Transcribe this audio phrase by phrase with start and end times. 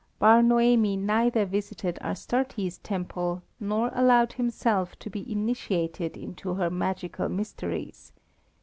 [0.17, 7.29] Bar Noemi neither visited Astarte's temple, nor allowed himself to be initiated into her magical
[7.29, 8.11] mysteries.